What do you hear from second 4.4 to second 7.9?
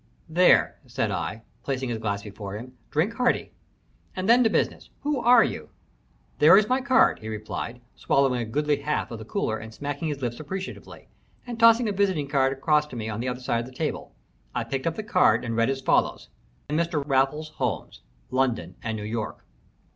to business. Who are you?" "There is my card," he replied,